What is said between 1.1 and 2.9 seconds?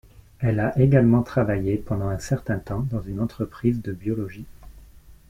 travaillé pendant un certain temps